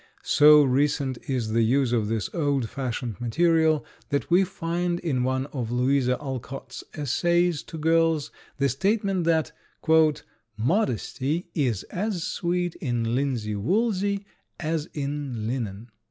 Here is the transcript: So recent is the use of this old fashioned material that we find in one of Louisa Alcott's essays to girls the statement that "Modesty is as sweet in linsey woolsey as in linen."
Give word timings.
So 0.23 0.63
recent 0.63 1.19
is 1.27 1.49
the 1.49 1.61
use 1.61 1.93
of 1.93 2.07
this 2.07 2.27
old 2.33 2.67
fashioned 2.67 3.21
material 3.21 3.85
that 4.09 4.31
we 4.31 4.43
find 4.43 4.99
in 4.99 5.23
one 5.23 5.45
of 5.53 5.69
Louisa 5.71 6.17
Alcott's 6.19 6.83
essays 6.95 7.61
to 7.61 7.77
girls 7.77 8.31
the 8.57 8.67
statement 8.67 9.25
that 9.25 9.51
"Modesty 10.57 11.49
is 11.53 11.83
as 11.91 12.23
sweet 12.23 12.73
in 12.77 13.13
linsey 13.13 13.53
woolsey 13.55 14.25
as 14.59 14.87
in 14.95 15.45
linen." 15.45 15.91